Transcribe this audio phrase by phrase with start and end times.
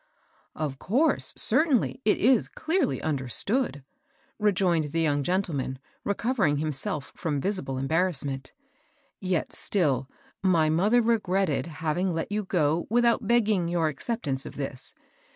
[0.55, 3.83] "Of course— certainly, it is clearly under stood,"
[4.39, 8.51] rejoined the young gentleman, recovering himself from visible embarrassment;
[9.19, 10.09] yet still
[10.41, 14.95] my mother regretted having let you go without beg ging your acceptance of this.